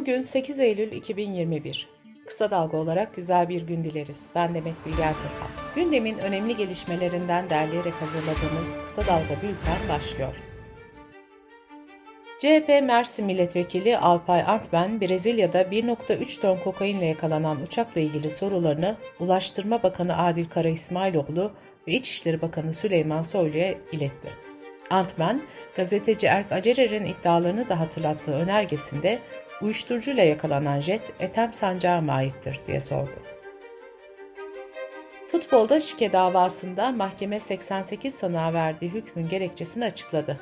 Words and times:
Bugün 0.00 0.22
8 0.22 0.60
Eylül 0.60 0.92
2021. 0.92 1.88
Kısa 2.26 2.50
dalga 2.50 2.76
olarak 2.76 3.16
güzel 3.16 3.48
bir 3.48 3.62
gün 3.62 3.84
dileriz. 3.84 4.20
Ben 4.34 4.54
Demet 4.54 4.86
Bilger 4.86 5.14
Kasap. 5.22 5.48
Gündemin 5.74 6.18
önemli 6.18 6.56
gelişmelerinden 6.56 7.50
derleyerek 7.50 7.94
hazırladığımız 7.94 8.78
Kısa 8.84 9.02
Dalga 9.02 9.42
Bülten 9.42 9.88
başlıyor. 9.88 10.36
CHP 12.38 12.68
Mersin 12.68 13.26
Milletvekili 13.26 13.98
Alpay 13.98 14.42
Antben, 14.42 15.00
Brezilya'da 15.00 15.62
1.3 15.62 16.40
ton 16.40 16.58
kokainle 16.58 17.06
yakalanan 17.06 17.62
uçakla 17.62 18.00
ilgili 18.00 18.30
sorularını 18.30 18.96
Ulaştırma 19.20 19.82
Bakanı 19.82 20.22
Adil 20.22 20.48
Kara 20.48 20.68
İsmailoğlu 20.68 21.52
ve 21.88 21.92
İçişleri 21.92 22.42
Bakanı 22.42 22.72
Süleyman 22.72 23.22
Soylu'ya 23.22 23.74
iletti. 23.92 24.28
Antman, 24.90 25.42
gazeteci 25.76 26.26
Erk 26.26 26.52
Acerer'in 26.52 27.06
iddialarını 27.06 27.68
da 27.68 27.80
hatırlattığı 27.80 28.32
önergesinde 28.32 29.18
uyuşturucuyla 29.62 30.24
yakalanan 30.24 30.80
jet 30.80 31.12
Ethem 31.20 31.52
Sancağı 31.52 32.02
mı 32.02 32.12
aittir 32.12 32.60
diye 32.66 32.80
sordu. 32.80 33.22
Futbolda 35.26 35.80
şike 35.80 36.12
davasında 36.12 36.90
mahkeme 36.92 37.40
88 37.40 38.14
sanığa 38.14 38.52
verdiği 38.52 38.90
hükmün 38.90 39.28
gerekçesini 39.28 39.84
açıkladı. 39.84 40.40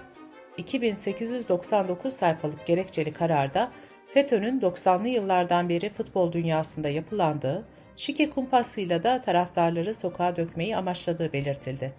2899 0.56 2.12
sayfalık 2.12 2.66
gerekçeli 2.66 3.12
kararda 3.12 3.70
FETÖ'nün 4.14 4.60
90'lı 4.60 5.08
yıllardan 5.08 5.68
beri 5.68 5.90
futbol 5.90 6.32
dünyasında 6.32 6.88
yapılandığı, 6.88 7.64
şike 7.96 8.30
kumpasıyla 8.30 9.02
da 9.02 9.20
taraftarları 9.20 9.94
sokağa 9.94 10.36
dökmeyi 10.36 10.76
amaçladığı 10.76 11.32
belirtildi. 11.32 11.92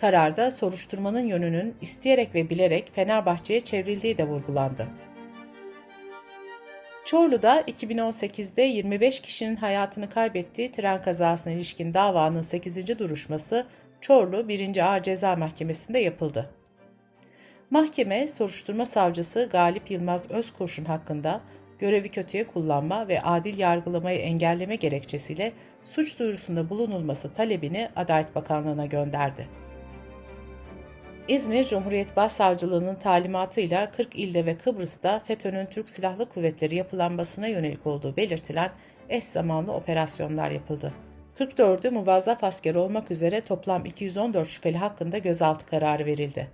Kararda 0.00 0.50
soruşturmanın 0.50 1.26
yönünün 1.26 1.74
isteyerek 1.80 2.34
ve 2.34 2.50
bilerek 2.50 2.90
Fenerbahçe'ye 2.94 3.60
çevrildiği 3.60 4.18
de 4.18 4.28
vurgulandı. 4.28 4.86
Çorlu'da 7.06 7.60
2018'de 7.60 8.62
25 8.62 9.20
kişinin 9.20 9.56
hayatını 9.56 10.10
kaybettiği 10.10 10.72
tren 10.72 11.02
kazasına 11.02 11.52
ilişkin 11.52 11.94
davanın 11.94 12.40
8. 12.40 12.98
duruşması 12.98 13.66
Çorlu 14.00 14.48
1. 14.48 14.86
Ağır 14.86 15.02
Ceza 15.02 15.36
Mahkemesi'nde 15.36 15.98
yapıldı. 15.98 16.50
Mahkeme, 17.70 18.28
soruşturma 18.28 18.84
savcısı 18.84 19.48
Galip 19.52 19.90
Yılmaz 19.90 20.30
Özkurşun 20.30 20.84
hakkında 20.84 21.40
görevi 21.78 22.08
kötüye 22.08 22.46
kullanma 22.46 23.08
ve 23.08 23.20
adil 23.20 23.58
yargılamayı 23.58 24.18
engelleme 24.18 24.76
gerekçesiyle 24.76 25.52
suç 25.84 26.18
duyurusunda 26.18 26.70
bulunulması 26.70 27.34
talebini 27.34 27.88
Adalet 27.96 28.34
Bakanlığı'na 28.34 28.86
gönderdi. 28.86 29.48
İzmir 31.28 31.64
Cumhuriyet 31.64 32.16
Başsavcılığı'nın 32.16 32.94
talimatıyla 32.94 33.90
40 33.90 34.16
ilde 34.16 34.46
ve 34.46 34.56
Kıbrıs'ta 34.58 35.20
FETÖ'nün 35.26 35.66
Türk 35.66 35.90
Silahlı 35.90 36.28
Kuvvetleri 36.28 36.74
yapılanmasına 36.74 37.46
yönelik 37.46 37.86
olduğu 37.86 38.16
belirtilen 38.16 38.70
eş 39.08 39.24
zamanlı 39.24 39.72
operasyonlar 39.72 40.50
yapıldı. 40.50 40.92
44'ü 41.38 41.90
muvazzaf 41.90 42.44
asker 42.44 42.74
olmak 42.74 43.10
üzere 43.10 43.40
toplam 43.40 43.84
214 43.84 44.48
şüpheli 44.48 44.78
hakkında 44.78 45.18
gözaltı 45.18 45.66
kararı 45.66 46.06
verildi. 46.06 46.48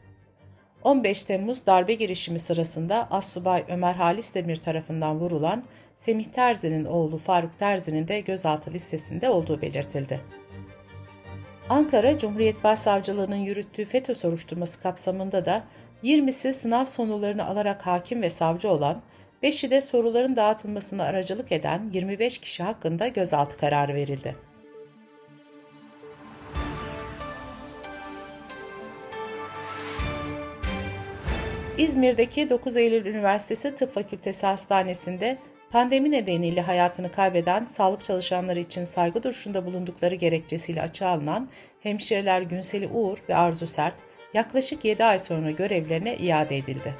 15 0.83 1.25
Temmuz 1.25 1.67
darbe 1.67 1.95
girişimi 1.95 2.39
sırasında 2.39 3.09
Assubay 3.11 3.65
Ömer 3.69 3.95
Halis 3.95 4.35
Demir 4.35 4.57
tarafından 4.57 5.21
vurulan 5.21 5.65
Semih 5.97 6.25
Terzi'nin 6.25 6.85
oğlu 6.85 7.19
Faruk 7.19 7.59
Terzi'nin 7.59 8.09
de 8.09 8.21
gözaltı 8.21 8.73
listesinde 8.73 9.31
olduğu 9.31 9.63
belirtildi. 9.63 10.21
Ankara 11.73 12.19
Cumhuriyet 12.19 12.65
Başsavcılığı'nın 12.65 13.37
yürüttüğü 13.37 13.85
FETÖ 13.85 14.15
soruşturması 14.15 14.83
kapsamında 14.83 15.45
da 15.45 15.65
20'si 16.05 16.53
sınav 16.53 16.85
sonularını 16.85 17.47
alarak 17.47 17.87
hakim 17.87 18.23
ve 18.23 18.31
savcı 18.31 18.69
olan, 18.69 19.03
5'i 19.43 19.71
de 19.71 19.81
soruların 19.81 20.37
dağıtılmasına 20.37 21.05
aracılık 21.05 21.53
eden 21.53 21.91
25 21.93 22.39
kişi 22.39 22.63
hakkında 22.63 23.09
gözaltı 23.09 23.57
kararı 23.57 23.95
verildi. 23.95 24.37
İzmir'deki 31.79 32.51
9 32.51 32.77
Eylül 32.77 33.07
Üniversitesi 33.07 33.75
Tıp 33.75 33.95
Fakültesi 33.95 34.47
Hastanesi'nde 34.47 35.39
pandemi 35.73 36.11
nedeniyle 36.11 36.61
hayatını 36.61 37.13
kaybeden 37.13 37.65
sağlık 37.65 38.05
çalışanları 38.05 38.61
için 38.61 38.85
saygı 38.85 39.23
duruşunda 39.23 39.67
bulundukları 39.67 40.15
gerekçesiyle 40.15 40.83
açığa 40.83 41.11
alınan 41.11 41.49
hemşireler 41.81 42.43
Günseli 42.43 42.89
Uğur 42.89 43.19
ve 43.29 43.35
Arzu 43.35 43.67
Sert 43.67 43.95
yaklaşık 44.35 44.85
7 44.85 45.05
ay 45.05 45.19
sonra 45.19 45.51
görevlerine 45.51 46.17
iade 46.17 46.57
edildi. 46.57 46.95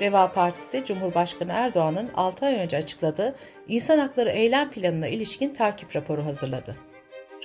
Deva 0.00 0.32
Partisi 0.32 0.84
Cumhurbaşkanı 0.84 1.52
Erdoğan'ın 1.52 2.10
6 2.14 2.46
ay 2.46 2.54
önce 2.54 2.76
açıkladığı 2.76 3.36
İnsan 3.68 3.98
Hakları 3.98 4.30
Eylem 4.30 4.70
Planı'na 4.70 5.08
ilişkin 5.08 5.54
takip 5.54 5.96
raporu 5.96 6.24
hazırladı. 6.24 6.76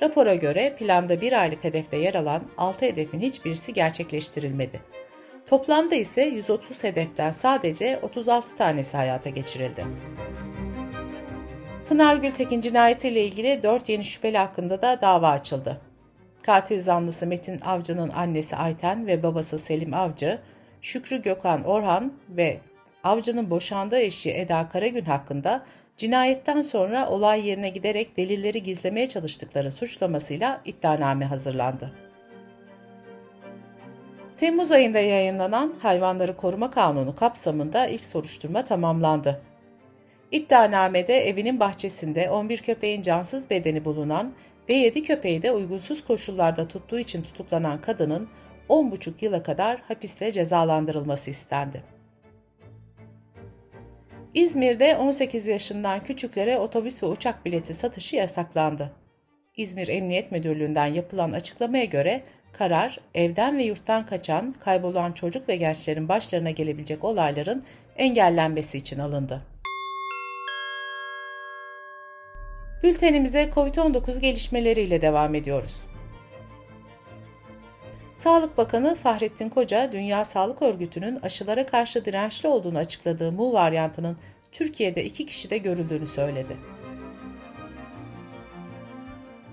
Rapora 0.02 0.34
göre 0.34 0.76
planda 0.78 1.20
bir 1.20 1.32
aylık 1.42 1.64
hedefte 1.64 1.96
yer 1.96 2.14
alan 2.14 2.42
6 2.58 2.86
hedefin 2.86 3.20
hiçbirisi 3.20 3.72
gerçekleştirilmedi. 3.72 4.80
Toplamda 5.52 5.94
ise 5.94 6.22
130 6.22 6.84
hedeften 6.84 7.30
sadece 7.30 7.98
36 8.02 8.56
tanesi 8.56 8.96
hayata 8.96 9.30
geçirildi. 9.30 9.84
Pınar 11.88 12.16
Gültekin 12.16 12.60
cinayetiyle 12.60 13.24
ilgili 13.24 13.62
4 13.62 13.88
yeni 13.88 14.04
şüpheli 14.04 14.38
hakkında 14.38 14.82
da 14.82 15.00
dava 15.00 15.28
açıldı. 15.28 15.80
Katil 16.42 16.80
zanlısı 16.80 17.26
Metin 17.26 17.60
Avcı'nın 17.60 18.08
annesi 18.08 18.56
Ayten 18.56 19.06
ve 19.06 19.22
babası 19.22 19.58
Selim 19.58 19.94
Avcı, 19.94 20.38
Şükrü 20.82 21.22
Gökhan 21.22 21.64
Orhan 21.64 22.12
ve 22.28 22.58
Avcı'nın 23.04 23.50
boşandığı 23.50 23.98
eşi 23.98 24.30
Eda 24.30 24.68
Karagün 24.68 25.04
hakkında 25.04 25.64
cinayetten 25.96 26.62
sonra 26.62 27.10
olay 27.10 27.48
yerine 27.48 27.68
giderek 27.68 28.16
delilleri 28.16 28.62
gizlemeye 28.62 29.08
çalıştıkları 29.08 29.72
suçlamasıyla 29.72 30.60
iddianame 30.64 31.24
hazırlandı. 31.24 32.11
Temmuz 34.42 34.72
ayında 34.72 34.98
yayınlanan 34.98 35.74
Hayvanları 35.82 36.36
Koruma 36.36 36.70
Kanunu 36.70 37.16
kapsamında 37.16 37.86
ilk 37.86 38.04
soruşturma 38.04 38.64
tamamlandı. 38.64 39.42
İddianamede 40.30 41.28
evinin 41.28 41.60
bahçesinde 41.60 42.30
11 42.30 42.58
köpeğin 42.58 43.02
cansız 43.02 43.50
bedeni 43.50 43.84
bulunan 43.84 44.34
ve 44.68 44.74
7 44.74 45.02
köpeği 45.02 45.42
de 45.42 45.52
uygunsuz 45.52 46.04
koşullarda 46.04 46.68
tuttuğu 46.68 46.98
için 46.98 47.22
tutuklanan 47.22 47.80
kadının 47.80 48.28
10,5 48.68 49.24
yıla 49.24 49.42
kadar 49.42 49.80
hapiste 49.80 50.32
cezalandırılması 50.32 51.30
istendi. 51.30 51.82
İzmir'de 54.34 54.96
18 54.96 55.46
yaşından 55.46 56.04
küçüklere 56.04 56.58
otobüs 56.58 57.02
ve 57.02 57.06
uçak 57.06 57.44
bileti 57.44 57.74
satışı 57.74 58.16
yasaklandı. 58.16 58.92
İzmir 59.56 59.88
Emniyet 59.88 60.32
Müdürlüğü'nden 60.32 60.86
yapılan 60.86 61.32
açıklamaya 61.32 61.84
göre 61.84 62.22
Karar, 62.52 62.98
evden 63.14 63.58
ve 63.58 63.62
yurttan 63.62 64.06
kaçan, 64.06 64.54
kaybolan 64.60 65.12
çocuk 65.12 65.48
ve 65.48 65.56
gençlerin 65.56 66.08
başlarına 66.08 66.50
gelebilecek 66.50 67.04
olayların 67.04 67.64
engellenmesi 67.96 68.78
için 68.78 68.98
alındı. 68.98 69.42
Bültenimize 72.82 73.50
COVID-19 73.54 74.20
gelişmeleriyle 74.20 75.00
devam 75.00 75.34
ediyoruz. 75.34 75.82
Sağlık 78.14 78.58
Bakanı 78.58 78.94
Fahrettin 78.94 79.48
Koca, 79.48 79.92
Dünya 79.92 80.24
Sağlık 80.24 80.62
Örgütü'nün 80.62 81.18
aşılara 81.22 81.66
karşı 81.66 82.04
dirençli 82.04 82.48
olduğunu 82.48 82.78
açıkladığı 82.78 83.32
Mu 83.32 83.52
varyantının 83.52 84.16
Türkiye'de 84.52 85.04
iki 85.04 85.26
kişide 85.26 85.58
görüldüğünü 85.58 86.06
söyledi. 86.06 86.56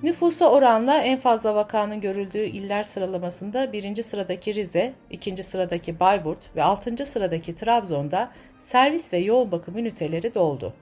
Nüfusa 0.03 0.51
oranla 0.51 0.97
en 0.97 1.19
fazla 1.19 1.55
vakanın 1.55 2.01
görüldüğü 2.01 2.45
iller 2.45 2.83
sıralamasında 2.83 3.73
birinci 3.73 4.03
sıradaki 4.03 4.53
Rize, 4.55 4.93
ikinci 5.09 5.43
sıradaki 5.43 5.99
Bayburt 5.99 6.55
ve 6.55 6.63
altıncı 6.63 7.05
sıradaki 7.05 7.55
Trabzon'da 7.55 8.31
servis 8.59 9.13
ve 9.13 9.17
yoğun 9.17 9.51
bakım 9.51 9.78
üniteleri 9.78 10.35
doldu. 10.35 10.73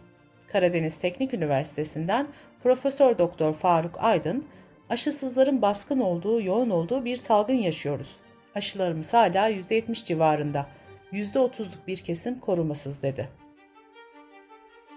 Karadeniz 0.47 0.95
Teknik 0.97 1.33
Üniversitesi'nden 1.33 2.27
Profesör 2.63 3.17
Doktor 3.17 3.53
Faruk 3.53 3.95
Aydın, 3.99 4.45
aşısızların 4.89 5.61
baskın 5.61 5.99
olduğu, 5.99 6.41
yoğun 6.41 6.69
olduğu 6.69 7.05
bir 7.05 7.15
salgın 7.15 7.53
yaşıyoruz. 7.53 8.15
Aşılarımız 8.55 9.13
hala 9.13 9.49
%70 9.49 10.05
civarında, 10.05 10.65
%30'luk 11.13 11.87
bir 11.87 11.97
kesim 11.97 12.39
korumasız 12.39 13.01
dedi. 13.01 13.29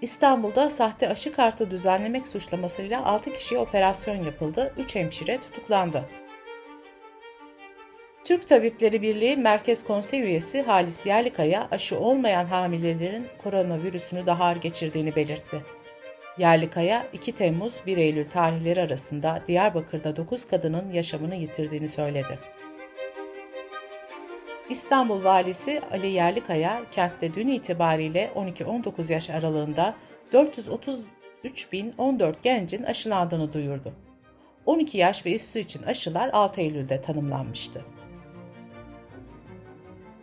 İstanbul'da 0.03 0.71
sahte 0.71 1.09
aşı 1.09 1.33
kartı 1.33 1.71
düzenlemek 1.71 2.29
suçlamasıyla 2.29 3.05
6 3.05 3.33
kişiye 3.33 3.61
operasyon 3.61 4.23
yapıldı, 4.23 4.73
3 4.79 4.95
hemşire 4.95 5.41
tutuklandı. 5.41 6.05
Türk 8.25 8.49
Tabipleri 8.49 9.03
Birliği 9.03 9.37
Merkez 9.37 9.87
Konsey 9.87 10.21
üyesi 10.21 10.63
Halis 10.63 11.07
Yerlikaya 11.07 11.69
aşı 11.71 11.99
olmayan 11.99 12.45
hamilelerin 12.45 13.27
koronavirüsünü 13.43 14.27
daha 14.27 14.45
ağır 14.45 14.57
geçirdiğini 14.57 15.17
belirtti. 15.17 15.63
Yerlikaya 16.39 17.07
2 17.13 17.33
Temmuz 17.33 17.75
1 17.87 17.97
Eylül 17.97 18.27
tarihleri 18.27 18.83
arasında 18.83 19.43
Diyarbakır'da 19.47 20.17
9 20.17 20.49
kadının 20.49 20.93
yaşamını 20.93 21.35
yitirdiğini 21.35 21.89
söyledi. 21.89 22.39
İstanbul 24.71 25.25
Valisi 25.25 25.83
Ali 25.93 26.07
Yerlikaya 26.07 26.83
kentte 26.91 27.35
dün 27.35 27.49
itibariyle 27.49 28.33
12-19 28.37 29.13
yaş 29.13 29.31
aralığında 29.31 29.95
433.014 30.33 32.35
gencin 32.43 32.83
aşılandığını 32.83 33.53
duyurdu. 33.53 33.93
12 34.67 34.99
yaş 34.99 35.27
ve 35.27 35.35
üstü 35.35 35.59
için 35.59 35.83
aşılar 35.83 36.31
6 36.33 36.61
Eylül'de 36.61 37.03
tanımlanmıştı. 37.03 37.85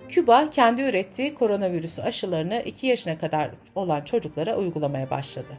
Küba 0.09 0.49
kendi 0.49 0.81
ürettiği 0.81 1.35
koronavirüs 1.35 1.99
aşılarını 1.99 2.61
2 2.65 2.87
yaşına 2.87 3.17
kadar 3.17 3.51
olan 3.75 4.01
çocuklara 4.01 4.57
uygulamaya 4.57 5.09
başladı. 5.09 5.57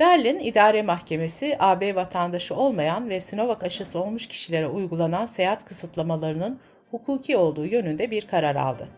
Berlin 0.00 0.38
İdare 0.38 0.82
Mahkemesi, 0.82 1.56
AB 1.58 1.94
vatandaşı 1.94 2.54
olmayan 2.54 3.08
ve 3.08 3.20
Sinovac 3.20 3.62
aşısı 3.62 4.02
olmuş 4.02 4.28
kişilere 4.28 4.66
uygulanan 4.66 5.26
seyahat 5.26 5.64
kısıtlamalarının 5.64 6.60
hukuki 6.90 7.36
olduğu 7.36 7.66
yönünde 7.66 8.10
bir 8.10 8.26
karar 8.26 8.56
aldı. 8.56 8.88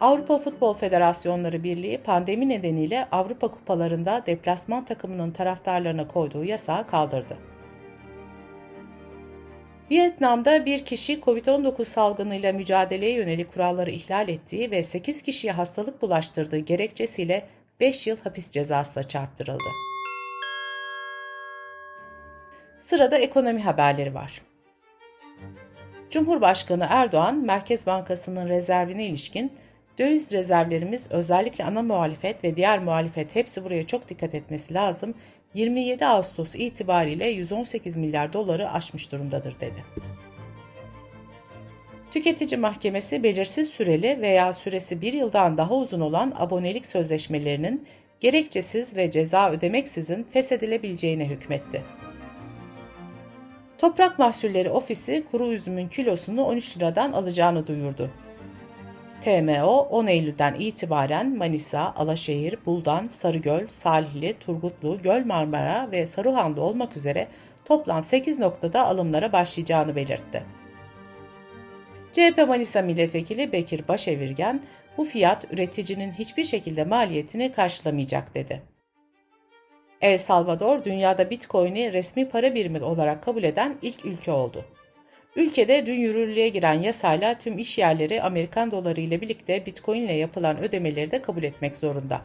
Avrupa 0.00 0.38
Futbol 0.38 0.74
Federasyonları 0.74 1.62
Birliği 1.62 1.98
pandemi 1.98 2.48
nedeniyle 2.48 3.08
Avrupa 3.12 3.48
kupalarında 3.48 4.22
deplasman 4.26 4.84
takımının 4.84 5.30
taraftarlarına 5.30 6.08
koyduğu 6.08 6.44
yasağı 6.44 6.86
kaldırdı. 6.86 7.36
Vietnam'da 9.90 10.66
bir 10.66 10.84
kişi 10.84 11.20
COVID-19 11.20 11.84
salgınıyla 11.84 12.52
mücadeleye 12.52 13.12
yönelik 13.12 13.52
kuralları 13.52 13.90
ihlal 13.90 14.28
ettiği 14.28 14.70
ve 14.70 14.82
8 14.82 15.22
kişiye 15.22 15.52
hastalık 15.52 16.02
bulaştırdığı 16.02 16.58
gerekçesiyle 16.58 17.44
5 17.80 18.06
yıl 18.06 18.16
hapis 18.20 18.50
cezasına 18.50 19.02
çarptırıldı. 19.02 19.68
Sırada 22.78 23.18
ekonomi 23.18 23.62
haberleri 23.62 24.14
var. 24.14 24.42
Cumhurbaşkanı 26.10 26.86
Erdoğan, 26.90 27.36
Merkez 27.36 27.86
Bankası'nın 27.86 28.48
rezervine 28.48 29.06
ilişkin 29.06 29.52
döviz 29.98 30.32
rezervlerimiz 30.32 31.10
özellikle 31.10 31.64
ana 31.64 31.82
muhalefet 31.82 32.44
ve 32.44 32.56
diğer 32.56 32.78
muhalefet 32.78 33.34
hepsi 33.34 33.64
buraya 33.64 33.86
çok 33.86 34.08
dikkat 34.08 34.34
etmesi 34.34 34.74
lazım. 34.74 35.14
27 35.54 36.06
Ağustos 36.06 36.54
itibariyle 36.54 37.28
118 37.28 37.96
milyar 37.96 38.32
doları 38.32 38.70
aşmış 38.70 39.12
durumdadır 39.12 39.60
dedi. 39.60 39.84
Tüketici 42.14 42.60
Mahkemesi 42.60 43.22
belirsiz 43.22 43.68
süreli 43.68 44.18
veya 44.20 44.52
süresi 44.52 45.00
bir 45.00 45.12
yıldan 45.12 45.58
daha 45.58 45.74
uzun 45.74 46.00
olan 46.00 46.32
abonelik 46.36 46.86
sözleşmelerinin 46.86 47.86
gerekçesiz 48.20 48.96
ve 48.96 49.10
ceza 49.10 49.50
ödemeksizin 49.50 50.26
feshedilebileceğine 50.32 51.28
hükmetti. 51.28 51.82
Toprak 53.78 54.18
Mahsulleri 54.18 54.70
Ofisi 54.70 55.24
kuru 55.30 55.52
üzümün 55.52 55.88
kilosunu 55.88 56.44
13 56.44 56.76
liradan 56.76 57.12
alacağını 57.12 57.66
duyurdu. 57.66 58.10
TMO 59.24 59.78
10 59.90 60.06
Eylül'den 60.06 60.54
itibaren 60.58 61.36
Manisa, 61.36 61.94
Alaşehir, 61.96 62.58
Buldan, 62.66 63.04
Sarıgöl, 63.04 63.66
Salihli, 63.68 64.34
Turgutlu, 64.40 65.02
Göl 65.02 65.26
Marmara 65.26 65.88
ve 65.92 66.06
Saruhan'da 66.06 66.60
olmak 66.60 66.96
üzere 66.96 67.28
toplam 67.64 68.04
8 68.04 68.38
noktada 68.38 68.86
alımlara 68.86 69.32
başlayacağını 69.32 69.96
belirtti. 69.96 70.63
CHP 72.14 72.48
Manisa 72.48 72.82
Milletvekili 72.82 73.52
Bekir 73.52 73.88
Başevirgen, 73.88 74.62
bu 74.96 75.04
fiyat 75.04 75.52
üreticinin 75.52 76.12
hiçbir 76.12 76.44
şekilde 76.44 76.84
maliyetini 76.84 77.52
karşılamayacak 77.52 78.34
dedi. 78.34 78.62
El 80.00 80.18
Salvador, 80.18 80.84
dünyada 80.84 81.30
Bitcoin'i 81.30 81.92
resmi 81.92 82.28
para 82.28 82.54
birimi 82.54 82.84
olarak 82.84 83.22
kabul 83.22 83.42
eden 83.42 83.76
ilk 83.82 84.04
ülke 84.04 84.32
oldu. 84.32 84.64
Ülkede 85.36 85.86
dün 85.86 85.94
yürürlüğe 85.94 86.48
giren 86.48 86.82
yasayla 86.82 87.38
tüm 87.38 87.58
iş 87.58 87.78
yerleri 87.78 88.22
Amerikan 88.22 88.70
doları 88.70 89.00
ile 89.00 89.20
birlikte 89.20 89.66
Bitcoin 89.66 90.02
ile 90.02 90.12
yapılan 90.12 90.58
ödemeleri 90.58 91.10
de 91.10 91.22
kabul 91.22 91.42
etmek 91.42 91.76
zorunda. 91.76 92.22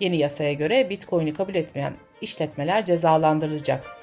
Yeni 0.00 0.16
yasaya 0.16 0.52
göre 0.52 0.90
Bitcoin'i 0.90 1.34
kabul 1.34 1.54
etmeyen 1.54 1.92
işletmeler 2.20 2.84
cezalandırılacak. 2.84 4.01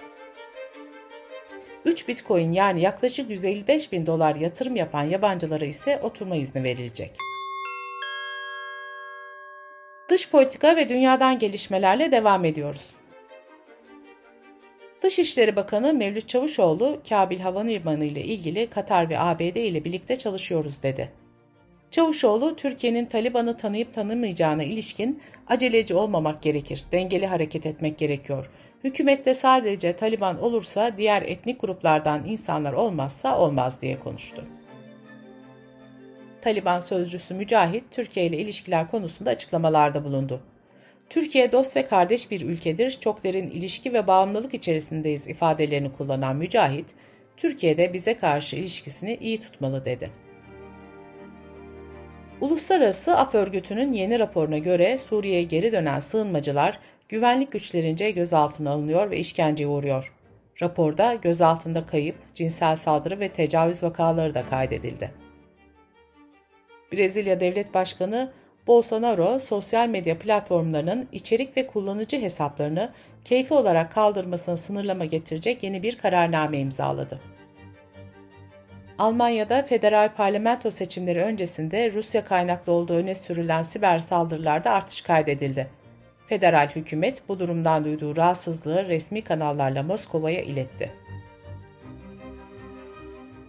3 1.86 2.08
Bitcoin 2.08 2.52
yani 2.52 2.82
yaklaşık 2.82 3.30
155 3.30 3.92
bin 3.92 4.06
dolar 4.06 4.36
yatırım 4.36 4.76
yapan 4.76 5.04
yabancılara 5.04 5.66
ise 5.66 6.00
oturma 6.04 6.36
izni 6.36 6.64
verilecek. 6.64 7.12
Dış 10.10 10.30
politika 10.30 10.76
ve 10.76 10.90
dünyadan 10.90 11.40
gelişmelerle 11.40 12.12
devam 12.12 12.46
ediyoruz. 12.46 12.90
Dışişleri 15.02 15.56
Bakanı 15.56 15.94
Mevlüt 15.94 16.28
Çavuşoğlu, 16.28 17.02
Kabil 17.10 17.40
Havalimanı 17.40 18.06
ile 18.06 18.24
ilgili 18.24 18.70
Katar 18.70 19.10
ve 19.10 19.20
ABD 19.20 19.56
ile 19.56 19.86
birlikte 19.86 20.16
çalışıyoruz 20.16 20.84
dedi. 20.84 21.12
Çavuşoğlu, 21.92 22.56
Türkiye'nin 22.56 23.06
Taliban'ı 23.06 23.58
tanıyıp 23.58 23.94
tanımayacağına 23.94 24.64
ilişkin 24.64 25.22
aceleci 25.48 25.96
olmamak 25.96 26.42
gerekir, 26.42 26.84
dengeli 26.92 27.28
hareket 27.28 27.66
etmek 27.66 27.98
gerekiyor. 27.98 28.50
Hükümette 28.84 29.34
sadece 29.34 29.96
Taliban 29.96 30.42
olursa 30.42 30.98
diğer 30.98 31.22
etnik 31.22 31.62
gruplardan 31.62 32.26
insanlar 32.26 32.74
olmazsa 32.74 33.40
olmaz 33.40 33.82
diye 33.82 34.00
konuştu. 34.00 34.46
Taliban 36.42 36.80
sözcüsü 36.80 37.34
Mücahit, 37.34 37.84
Türkiye 37.92 38.26
ile 38.26 38.38
ilişkiler 38.38 38.92
konusunda 38.92 39.30
açıklamalarda 39.30 40.04
bulundu. 40.04 40.42
Türkiye 41.10 41.52
dost 41.52 41.76
ve 41.76 41.86
kardeş 41.86 42.32
bir 42.32 42.42
ülkedir, 42.42 42.98
çok 43.02 43.24
derin 43.24 43.50
ilişki 43.50 43.94
ve 43.94 44.08
bağımlılık 44.08 44.54
içerisindeyiz 44.54 45.28
ifadelerini 45.28 45.94
kullanan 45.94 46.36
Mücahit, 46.36 46.86
Türkiye'de 47.38 47.94
bize 47.94 48.18
karşı 48.18 48.56
ilişkisini 48.56 49.18
iyi 49.22 49.40
tutmalı 49.40 49.86
dedi. 49.86 50.12
Uluslararası 52.42 53.18
Af 53.18 53.36
Örgütü'nün 53.36 53.94
yeni 53.94 54.20
raporuna 54.20 54.58
göre 54.58 54.98
Suriye'ye 54.98 55.44
geri 55.44 55.72
dönen 55.72 56.00
sığınmacılar 56.00 56.80
güvenlik 57.10 57.52
güçlerince 57.52 58.12
gözaltına 58.12 58.72
alınıyor 58.72 59.12
ve 59.12 59.18
işkenceye 59.18 59.68
uğruyor. 59.68 60.14
Raporda 60.62 61.14
gözaltında 61.14 61.86
kayıp, 61.86 62.16
cinsel 62.36 62.76
saldırı 62.76 63.20
ve 63.20 63.30
tecavüz 63.30 63.84
vakaları 63.84 64.34
da 64.34 64.46
kaydedildi. 64.46 65.12
Brezilya 66.94 67.40
Devlet 67.40 67.74
Başkanı 67.74 68.32
Bolsonaro, 68.68 69.40
sosyal 69.40 69.88
medya 69.88 70.20
platformlarının 70.20 71.08
içerik 71.12 71.58
ve 71.58 71.68
kullanıcı 71.68 72.22
hesaplarını 72.22 72.90
keyfi 73.26 73.54
olarak 73.54 73.92
kaldırmasına 73.92 74.58
sınırlama 74.58 75.06
getirecek 75.06 75.64
yeni 75.64 75.84
bir 75.84 75.98
kararname 75.98 76.58
imzaladı. 76.58 77.20
Almanya'da 78.98 79.64
federal 79.64 80.14
parlamento 80.16 80.72
seçimleri 80.72 81.22
öncesinde 81.22 81.94
Rusya 81.94 82.26
kaynaklı 82.26 82.74
olduğu 82.74 82.94
öne 82.94 83.16
sürülen 83.16 83.62
siber 83.62 84.00
saldırılarda 84.00 84.72
artış 84.72 85.02
kaydedildi. 85.02 85.80
Federal 86.30 86.70
hükümet 86.76 87.22
bu 87.30 87.40
durumdan 87.40 87.86
duyduğu 87.86 88.16
rahatsızlığı 88.16 88.88
resmi 88.88 89.22
kanallarla 89.22 89.84
Moskova'ya 89.84 90.42
iletti. 90.42 90.92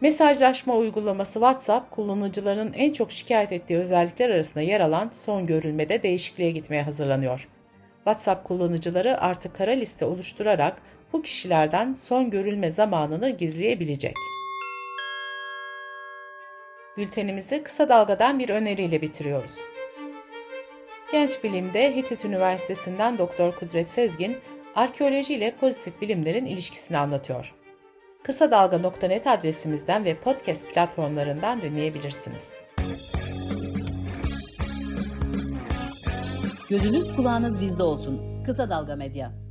Mesajlaşma 0.01 0.77
uygulaması 0.77 1.33
WhatsApp, 1.33 1.91
kullanıcıların 1.91 2.73
en 2.73 2.93
çok 2.93 3.13
şikayet 3.13 3.53
ettiği 3.53 3.79
özellikler 3.79 4.31
arasında 4.31 4.61
yer 4.61 4.81
alan 4.81 5.11
son 5.15 5.47
görülmede 5.47 6.03
değişikliğe 6.03 6.51
gitmeye 6.51 6.83
hazırlanıyor. 6.83 7.49
WhatsApp 7.97 8.45
kullanıcıları 8.45 9.21
artık 9.21 9.55
kara 9.57 9.71
liste 9.71 10.05
oluşturarak 10.05 10.77
bu 11.13 11.23
kişilerden 11.23 11.95
son 11.95 12.31
görülme 12.31 12.71
zamanını 12.71 13.31
gizleyebilecek. 13.31 14.15
Bültenimizi 16.97 17.63
kısa 17.63 17.89
dalgadan 17.89 18.39
bir 18.39 18.49
öneriyle 18.49 19.03
bitiriyoruz. 19.03 19.70
Genç 21.13 21.45
Bilim'de 21.45 21.97
Hitit 21.97 22.25
Üniversitesi'nden 22.25 23.19
Doktor 23.19 23.53
Kudret 23.53 23.89
Sezgin, 23.89 24.37
arkeoloji 24.75 25.35
ile 25.35 25.57
pozitif 25.57 26.01
bilimlerin 26.01 26.45
ilişkisini 26.45 26.99
anlatıyor. 26.99 27.55
Kısa 28.23 28.51
Dalga.net 28.51 29.27
adresimizden 29.27 30.05
ve 30.05 30.17
podcast 30.17 30.75
platformlarından 30.75 31.63
dinleyebilirsiniz. 31.63 32.55
Gözünüz 36.71 37.17
kulağınız 37.17 37.61
bizde 37.61 37.83
olsun. 37.83 38.43
Kısa 38.45 38.71
Dalga 38.71 38.97
Medya. 38.97 39.50